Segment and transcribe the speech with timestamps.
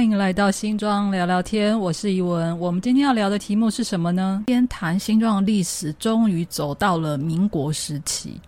[0.00, 2.58] 欢迎来到新庄聊聊天，我是怡文。
[2.58, 4.44] 我们今天要聊的题目是什么呢？
[4.46, 8.40] 今天谈新庄的历史，终于走到了民国时期。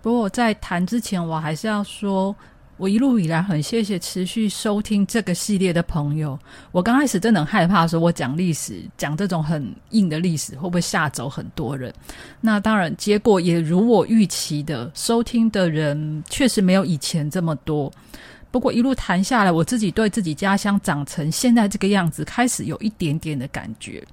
[0.00, 2.32] 不过在谈之前，我还是要说，
[2.76, 6.38] 我一路以来很谢谢持续收听这个系列的朋友。
[6.70, 11.92] 我刚开始真的很害怕，说我讲历史，讲这种很硬的历史，会不会吓走很多人？
[12.40, 17.90] 那当然，结果也如我预期的，收听的人确实没有以前这么多。
[18.52, 24.06] 不过一路谈下来，我自己对自己家乡长成现在这个样子，开始有一点点的感觉。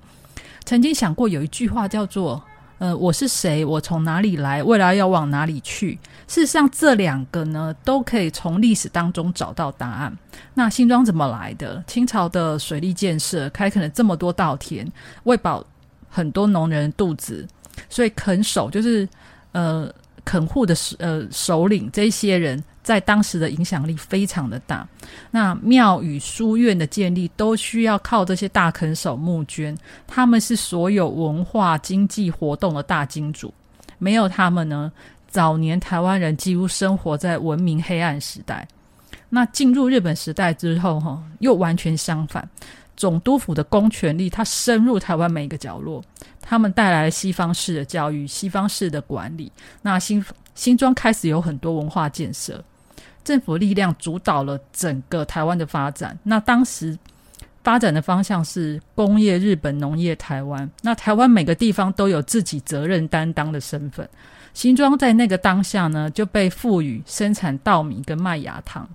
[0.63, 2.41] 曾经想过有一句话叫做
[2.79, 3.65] ：“呃，我是谁？
[3.65, 4.63] 我从哪里来？
[4.63, 10.17] 未来要往哪里去？”事实上，这两个呢，都可以从历史当中找到答案。
[10.53, 11.83] 那新庄怎么来的？
[11.85, 14.89] 清朝的水利建设开垦了这么多稻田，
[15.23, 15.65] 喂饱
[16.09, 17.45] 很多农人肚子，
[17.89, 19.07] 所以垦守就是
[19.51, 22.63] 呃垦户的呃首领这些人。
[22.89, 24.87] 在当时的影响力非常的大，
[25.29, 33.53] 那庙宇书院的建立都需要靠这些大垦手募捐，他们是所有文化经济活动的大金主，
[33.99, 34.91] 没有他们呢，
[35.27, 38.67] 早年台湾人几乎生活在文明黑暗时代。
[39.29, 42.49] 那进入日本时代之后，哈，又完全相反，
[42.97, 46.03] 总督府的公权力它深入台湾每一个角落，
[46.41, 49.51] 他们带来了西方式的教育、西方式的管理，
[49.83, 52.59] 那新新庄开始有很多文化建设。
[53.29, 56.17] 政府力量主导了整个台湾的发展。
[56.23, 56.97] 那当时
[57.63, 60.67] 发展的方向是工业日本、农业台湾。
[60.81, 64.09] 那台湾每个地方都有自己责任担当的身份。
[64.55, 68.89] 新庄在那个当下呢，就被赋予生产稻米跟麦芽糖。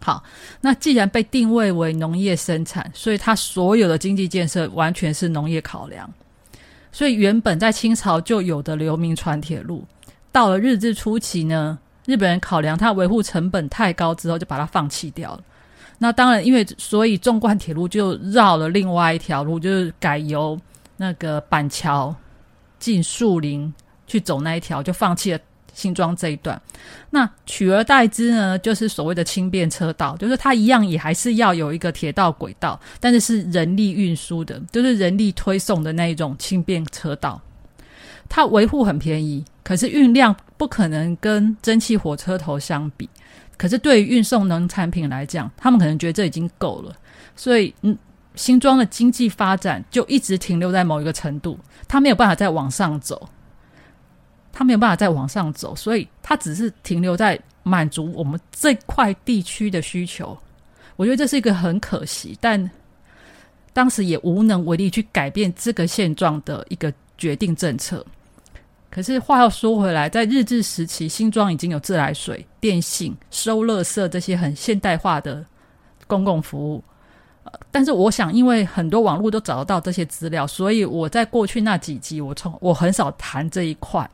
[0.00, 0.24] 好，
[0.62, 6.10] 那既然被定位为农业生产，所以它所有的经济建设完全是农业考量。
[6.90, 9.84] 所以原本在清朝就有的流民船铁路，
[10.32, 11.78] 到了日治初期呢。
[12.08, 15.42] 日本人考量它维护成本太高之后，就把它放弃掉了。
[15.98, 20.58] 那当然，因为所以纵贯铁路就绕了另外一条路，就是改由
[20.96, 22.16] 那个板桥
[22.78, 23.70] 进树林
[24.06, 25.38] 去走那一条，就放弃了
[25.74, 26.58] 新庄这一段。
[27.10, 37.38] 那取而代之呢，就是所谓的轻便车道，就是它一样也还是要有一个铁道轨道，但是是人力运输的，就是人力推送的那一种轻便车道。
[38.30, 43.06] 它维护很便宜，可是运量不可能跟蒸汽火车头相比。
[43.58, 46.96] 可是对于运送农产品来讲，他们可能觉得这已经够了。
[47.36, 47.94] 所以，嗯，
[48.34, 53.28] 新庄的经济发展就一直停留在某一个程度，它没有办法再往上走。
[54.50, 60.34] 它没有办法再往上走，所以它只是停留在满足我们这块地区的需求。
[60.96, 62.70] 我觉得这是一个很可惜，但
[63.74, 68.02] 当时也无能为力去改变这个现状的一个决定政策。
[68.90, 75.44] 可是话要说回来，在日治时期，新庄已经有自来水、电信、收垃圾这些很现代化的
[76.06, 76.82] 公共服务。
[77.70, 84.08] 但是我想，因为很多网络都找得到这些资料，所以我在过去那几集，我从我很少谈这一块。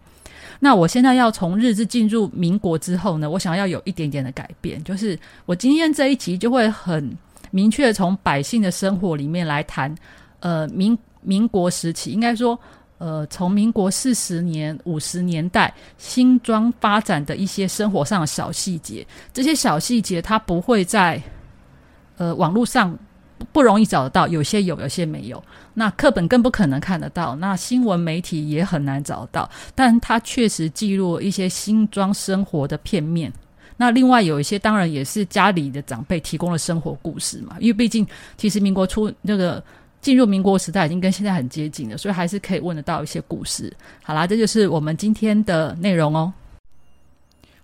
[0.59, 7.17] 那我现在要从日治进入民国之后呢，我想要有一点点的改变，就是我今天这一集就会很
[7.51, 9.95] 明确从百姓的生活里面来谈。
[10.41, 12.59] 呃，民民国时期，应该说。
[12.99, 21.21] 呃，从民国四十年、五十年代新庄发展的一些生活上的小细节，这些小细节它不会在
[22.16, 22.97] 呃网络上
[23.53, 25.43] 不容易找得到，有些有，有些没有。
[25.75, 29.50] 那课本更不可能看得到，那新闻媒体也很难找到。
[29.75, 33.31] 但它确实记录一些新庄生活的片面。
[33.76, 38.06] 那另外有一些，当然也是家里的长辈提供了生活故事嘛，因为毕竟
[38.38, 39.62] 其实民国初那个。
[40.05, 43.75] 进入民国时代已经跟现在很接近了，所以还是可以问得到一些故事。
[44.03, 46.31] 好啦，这就是我们今天的内容哦。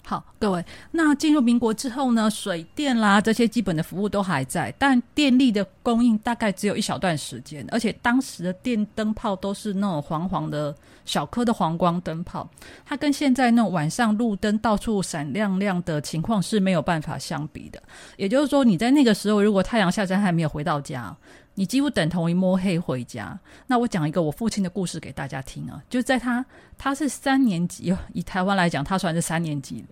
[0.02, 12.48] 好，各位，那进入民国之后呢，水电啦这些基本的服务都还在，但电力的供应大概只有一小段时间，而且当时的电灯泡都是那种黄黄的小颗的黄光灯泡，
[12.86, 17.80] 它跟现在那种晚上路灯到处闪亮亮的情况是没有办法相比的。
[18.16, 21.14] 也就是说，你在那个时候，如果太阳下山还没有回到家。
[21.54, 23.38] 你几乎等同于摸黑回家。
[23.66, 26.44] 那我讲一个我父亲的故事给大家听啊，就在他
[26.78, 29.84] 他是三年级，以台湾来讲，他算是三年级。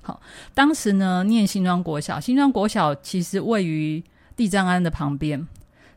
[0.00, 0.20] 好，
[0.52, 4.02] 当时呢念新庄国小，新庄国小其实位于
[4.36, 5.46] 地藏庵的旁边。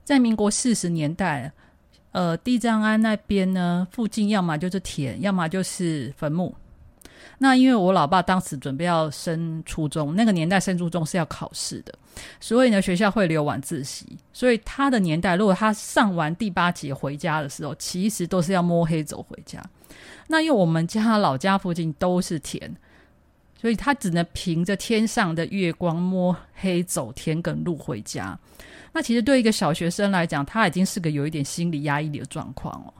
[0.04, 1.52] 在民国四十年代，
[2.12, 6.56] 呃，地藏庵那边呢附近要么就是田，要么就是坟墓。
[7.40, 11.94] 那因为我老爸当时准备要升初中，那个年代升初中是要考试的，
[12.40, 19.64] 所以呢学校会留晚自习，所以他的年代，如果他上完第八节回家的时候，其实都是要摸黑走回家。
[20.28, 22.76] 那因为我们家老家附近都是田，
[23.60, 28.38] 所以他只能凭着天上的月光摸黑走田埂路回家。
[28.94, 32.94] 那其实对一个小学生来讲，他已经是个有一点心理压抑的状况了。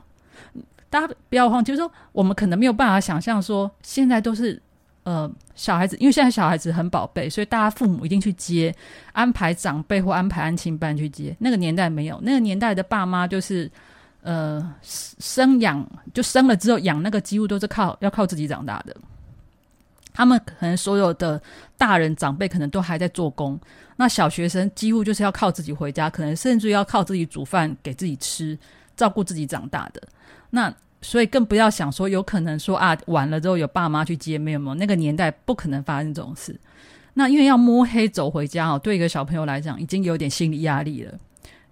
[0.90, 4.60] 大家不要慌，就是说我们可能没有办法想象说，现在都是
[5.04, 8.74] 呃小孩子，因为现在小孩子很宝贝，所以大家父母一定去接，
[9.12, 11.36] 安排长辈或安排安亲班去接。
[11.38, 13.70] 那个年代没有，那个年代的爸妈就是
[14.22, 18.96] 呃生养，就生了之后养那个几乎都是靠要靠自己长大的。
[20.14, 21.40] 他们可能所有的
[21.76, 23.56] 大人长辈可能都还在做工，
[23.94, 28.58] 那小学生几乎就是要靠自己回家，可能甚至要靠自己煮饭给自己吃，
[28.98, 30.02] 照顾自己长大的。
[30.50, 36.58] 那所以更不要想说有可能说啊晚了之后有爸妈去接，没有没有那个年代不可能发生这种事。
[37.14, 41.14] 那因为要摸黑走回家哦，对一个小朋友来讲已经有点心理压力了，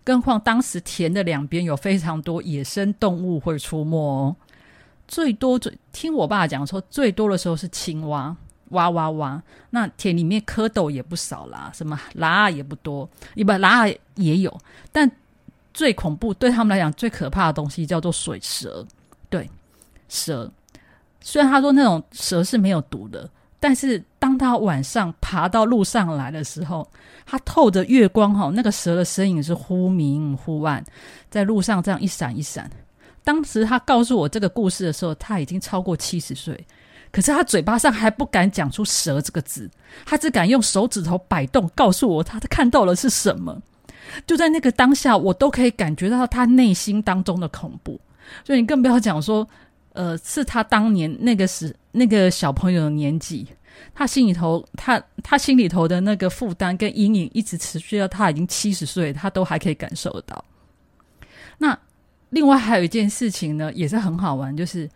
[0.03, 4.37] 更何况当时田的两边有非常多野生动物会出没哦。
[5.09, 8.37] 最多最听我爸讲说，最多的时候是青蛙，
[8.71, 9.41] 哇哇哇！
[9.71, 13.87] 那田里面蝌蚪也不少啦，什么蛤也不多，一般蛤
[14.17, 15.09] 也有，但
[15.77, 18.85] 最恐怖对他们来讲最可怕的东西叫做水蛇。
[19.29, 19.49] 对，
[20.09, 20.51] 蛇。
[21.21, 23.29] 虽然他说那种蛇是没有毒的，
[23.61, 26.89] 但是当他晚上爬到路上来的时候，
[27.27, 30.83] 他透着月光哈，那个蛇的身影是忽明忽暗，
[31.29, 32.71] 在路上这样一闪一闪。
[33.23, 36.67] 当时他告诉我这个故事的时候，他已经超过七十岁，
[37.13, 39.71] 可是他嘴巴上还不敢讲出“蛇”这个字，
[40.07, 43.61] 他只敢用手指头摆动，告诉我他看到了是什么。
[44.27, 48.01] 就在那个当下，我都可以感觉到他内心当中的恐怖。
[48.45, 49.49] 所以你更不要讲说，
[49.93, 53.47] 呃，是他当年那个时那个小朋友的年纪，
[53.95, 60.45] 他心里头他他心里头的那个负担跟阴影，一直持续到他已经七十岁，他都还可以感受到。
[61.59, 61.79] 那。
[62.31, 64.91] 另外还有一件事情呢，也是很好玩，就是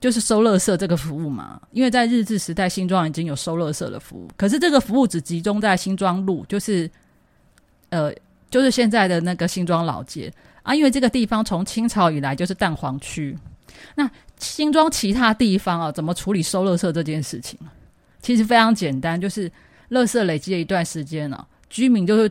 [0.00, 1.58] 就是收乐色这个服务嘛。
[1.70, 6.90] 因为在日治时代，新庄已经有收乐色的服务，可是这个服务只集中在新庄路，就是
[7.90, 8.12] 呃，
[8.52, 10.32] 就是现在的那个新庄老街
[10.62, 10.72] 啊。
[10.72, 13.36] 因为这个地方从清朝以来就是蛋黄区，
[13.96, 14.08] 那
[14.38, 17.58] 新庄其他地方啊，怎么处理收垃圾这件事情？
[18.20, 19.50] 其实非常简单，就是
[19.90, 22.30] 垃圾累积了一段时间了，居民就是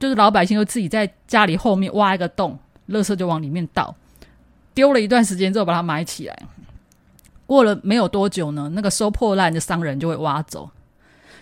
[0.00, 2.58] 就是老百姓就自己在家里后面挖一个洞。
[2.88, 3.94] 垃圾就往里面倒，
[4.72, 6.42] 丢了一段时间之后把它埋起来。
[7.44, 10.70] 过了没有多久呢，那个收破烂的商人就会挖走。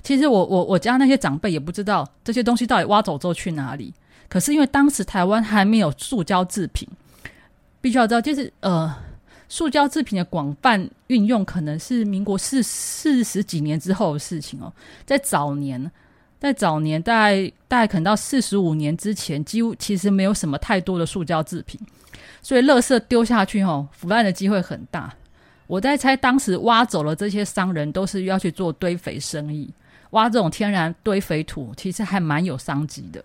[0.06, 3.92] 其实我我我家那些长辈也不知道这些东西到底挖走之后去哪里。
[4.28, 6.88] 可是因为当时台湾还没有塑胶制品，
[7.80, 8.94] 必须要知道，就是呃，
[9.48, 14.72] 塑胶制品的广泛运用可能是民国四四十几年之后的事情哦，
[15.04, 15.90] 在早年。
[16.38, 21.80] 在早年，大概大概可能到四十五年之前，几乎其实没有什么太多的塑胶制品，
[22.42, 25.12] 所以垃圾丢下去吼，腐烂的机会很大。
[25.66, 29.72] 我在猜，当时挖走了这些商人，都是要去做堆肥生意，
[30.10, 33.24] 挖这种天然堆肥土，其实还蛮有商机的。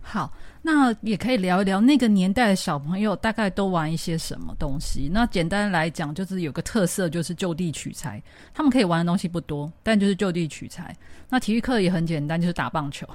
[0.00, 0.32] 好。
[0.62, 5.08] 那也可以聊一聊那个年代的小朋友大概都玩一些什么东西。
[5.12, 8.20] 那简单来讲，就是有个特色，就是就地取材。
[8.52, 10.92] 他们可以玩的东西不多，但就是就地取材。
[11.28, 13.06] 那体育课也很简单，就是打棒球。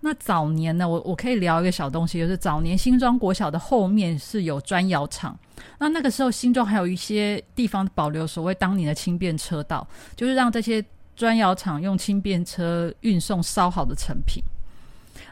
[0.00, 5.38] 那早年呢，我我可以聊一个小东西，就是早年新庄国小的后面是有砖窑厂。
[5.78, 10.84] 那那个时候新庄还有一些地方保留所谓当年的轻便车道，就是让这些
[11.16, 14.42] 砖窑厂用轻便车运送烧好的成品。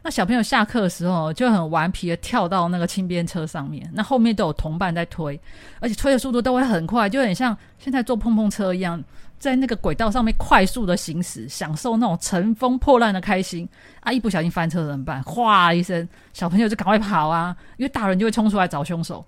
[0.02, 5.38] 那小朋友下课的时候就很顽皮的跳到那个轻便车上面，那后面都有同伴在推，
[5.78, 9.02] 而且推的速度都会很快，就很像现在坐碰碰车一样，
[9.38, 13.68] 在那个轨道上面快速的行驶，享受那种乘风破浪的开心。
[14.00, 15.22] 啊，一不小心翻车怎么办？
[15.22, 19.22] 哗一声，小朋友就赶快跑啊，因为大人就会冲出来找凶手，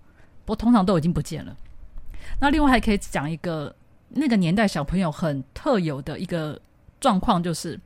[0.46, 1.54] 不过通常都已经不见了。
[2.40, 3.74] 那另外还可以讲一个
[4.14, 6.60] 那个年代小朋友很特有的一个
[7.00, 7.78] 状况，就是。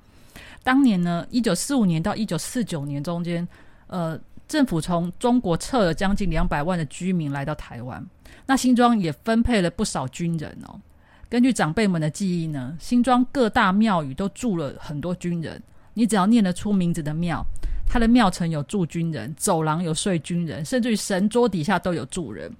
[0.62, 3.46] 当年呢，一九四五年到一九四九年中间，
[3.86, 4.18] 呃，
[4.48, 8.04] 政府从中国撤了将近两百万的居民来到台湾，
[8.46, 10.80] 那新庄也分配了不少军人哦。
[11.28, 15.62] 根据长辈们的记忆呢，新庄各大庙宇都住了很多军人，
[15.94, 17.46] 你只要念得出名字的庙，
[17.86, 22.52] 他的庙城有住军人，走廊有睡军人，甚至于神桌底下都有住人。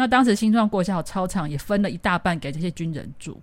[0.00, 3.38] 那当时新庄国小操场也分了一大半给这些军人住。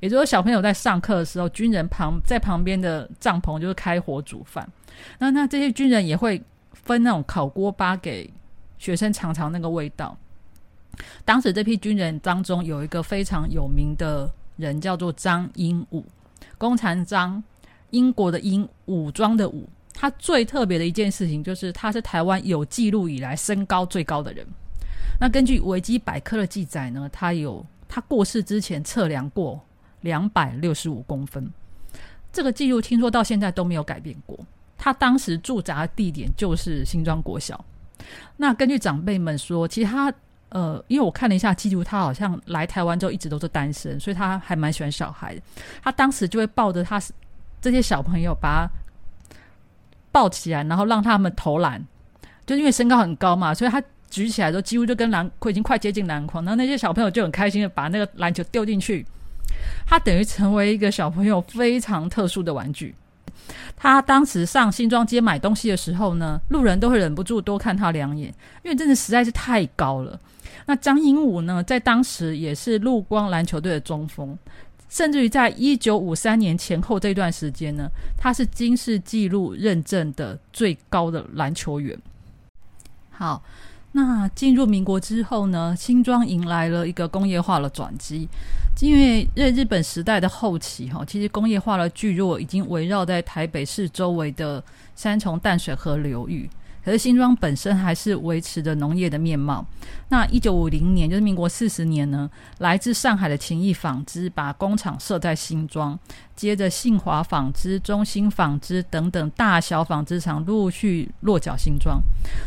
[0.00, 4.68] 也就是小朋友在上课的时候，军人旁在旁边的帐篷就是开火煮饭。
[5.18, 6.38] 那那这些军人也会
[6.74, 8.30] 分那种烤锅巴给
[8.76, 10.14] 学生尝尝那个味道。
[11.24, 16.04] 当时这批军人当中有一个非常有名的人，叫做张英武，
[16.58, 17.42] 工长张，
[17.88, 19.66] 英国的英，武装的武。
[19.94, 24.46] 他最特别的一件事情就是，他是台湾有记录以来身高最高的人。
[25.18, 29.60] 那根据维基百科的记载呢，他有他过世之前测量过。
[30.02, 31.48] 两百六十五公分。
[32.32, 34.36] 这个记录听说到现在都没有改变过。
[34.76, 37.64] 他当时驻扎地点就是新庄国小。
[38.36, 40.12] 那根据长辈们说，其实他
[40.48, 45.42] 呃，因为我看了一下记录，他好像来台湾之后一直都是单身，所以他还蛮喜欢小孩的。
[45.84, 47.00] 他当时就会抱着他
[47.60, 49.38] 这些小朋友，把他
[50.10, 51.80] 抱起来，然后让他们投篮。
[52.44, 53.80] 就因为身高很高嘛，所以他
[54.12, 59.06] 举起来都几乎就跟篮筐已经快接近篮筐，然后那些小朋友就很开心的把那个篮球丢进去。
[59.86, 62.94] 他等于成为一个小朋友非常特殊的玩具。
[63.74, 68.28] 他当时上新庄街买东西的时候呢，路人都会忍不住多看他两眼，
[68.62, 70.20] 因为真的实在是太高了。
[70.66, 74.36] 那张英武呢，在当时也是陆光篮球队的中锋，
[74.90, 77.88] 甚至于在一九五三年前后这段时间呢，
[78.18, 81.98] 他是金世纪录认证的最高的篮球员。
[83.10, 83.42] 好。
[83.92, 88.26] 那进入民国之后呢，新庄迎来了一个工业化的转机，
[88.80, 94.62] 因为在日本时代的后期，哈，其实工业化的聚落已经围绕在台北市周围的
[94.94, 96.48] 三重淡水河流域。
[96.84, 99.64] 可是新庄本身还是维持着农业的面貌。
[100.08, 105.98] 那一九五零年，就是民国四十年呢，来自上海的情谊纺织把工厂设在新庄，
[106.34, 112.00] 接着信华纺织、中兴纺织等等大小纺织厂陆续落脚新庄。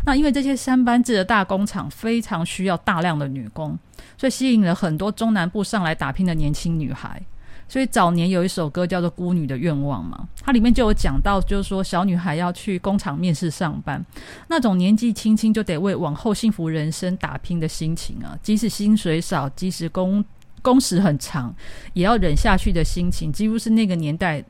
[0.05, 3.77] 那因为这些三班制的大工厂非常需要大量的女工，
[4.17, 7.21] 所以吸引了很多中南部上来打拼的年轻女孩。
[7.67, 14.03] 所以早年有一首歌叫做《孤女的愿望》嘛，它里面就有讲到，就是说小女孩要去工厂面试上班，
[14.47, 20.23] 那种年纪轻轻就得为往后幸福人生打拼的心情啊，即使薪水少，即使工
[20.61, 21.53] 工时很长，
[21.93, 24.43] 也要忍下去的心情，几乎是那个年代。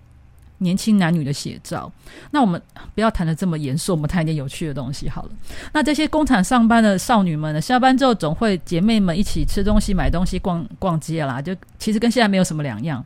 [0.60, 1.92] 年轻男女的写照。
[2.32, 2.62] 那我们
[2.94, 5.30] 不要谈的这么严肃，我们谈一点有趣的东西好了。
[5.74, 7.62] 那这些工厂上班的少女们呢？
[7.62, 11.42] 下班之后总会姐妹们一起吃东西、买东西、逛逛街啦。
[11.42, 13.04] 就其实跟现在没有什么两样。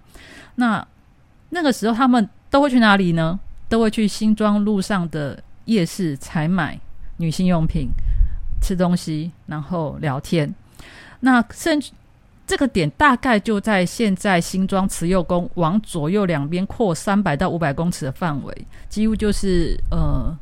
[0.56, 0.86] 那
[1.50, 3.39] 那个时候他们都会去哪里呢？
[3.68, 6.79] 都会去新庄路上的夜市采买
[7.18, 7.89] 女性用品、
[8.62, 10.53] 吃东西，然后聊天。
[11.22, 11.91] 那甚至。
[12.50, 20.36] 这个点大概就在现在新庄慈幼宫往左右两边扩三百到五百公尺的范围，几乎就是呃，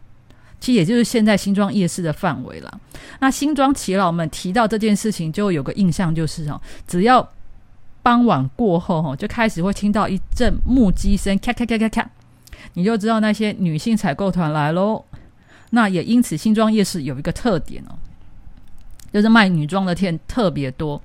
[0.58, 2.80] 其实也就是现在新庄夜市的范围了。
[3.20, 7.30] 那新庄耆老们提到这件事情，就有个印象就是哦，只要
[8.02, 12.10] 傍晚过后哈，就开始会听到一阵木屐声，咔咔咔咔咔，
[12.76, 15.04] 你就知道那些女性采购团来喽。
[15.72, 18.00] 那也因此，新庄夜市有一个特点哦，
[19.12, 21.02] 就是卖女装的店特别多。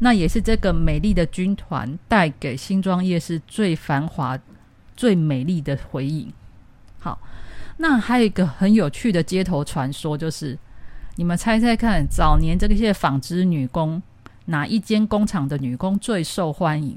[0.00, 4.38] 那也是这个美丽的军团带给新庄夜市最繁华、
[4.96, 6.32] 最美丽的回忆。
[7.00, 7.18] 好，
[7.78, 10.56] 那还有一个很有趣的街头传说，就是
[11.16, 14.00] 你们猜猜看，早年这些纺织女工
[14.44, 16.96] 哪一间工厂的女工最受欢迎？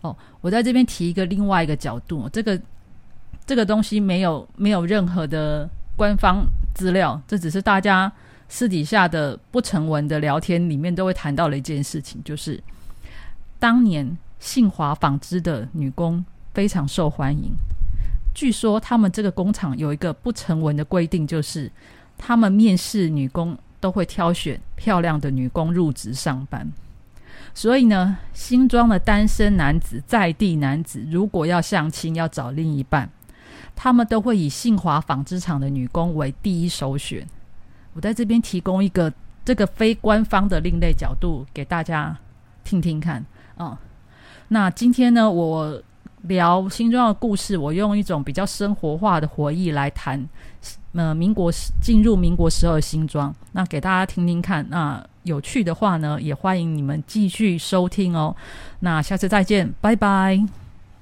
[0.00, 2.60] 哦，我在这边提一个另外一个角度，这个
[3.46, 8.10] 这个东西没有没有任何的官方资料，这只是大家。
[8.50, 12.60] 私底下的不成文的聊天里面，都会谈到了一件事情，就是
[13.60, 17.52] 当年信华纺织的女工非常受欢迎。
[18.34, 21.70] 据说他们这个工厂有一个不成文的规定，就是
[22.18, 26.70] 他们面试女工都会挑选漂亮的女工入职上班。
[27.54, 33.08] 所以呢，新庄的单身男子、在地男子，如果要相亲要找另一半，
[33.76, 37.24] 他们都会以信华纺织厂的女工为第一首选。
[38.00, 39.12] 我在这边提供一个
[39.44, 42.16] 这个非官方的另类角度给大家
[42.64, 43.22] 听听看
[43.58, 43.78] 啊。
[44.48, 45.82] 那今天呢，我
[46.22, 50.26] 聊新装的故事，我用一种比较生活化的回忆来谈，
[50.94, 51.52] 呃，民国
[51.82, 54.66] 进入民国时候的新装，那给大家听听看。
[54.70, 58.34] 那有趣的话呢，也欢迎你们继续收听哦。
[58.78, 60.59] 那下次再见，拜拜。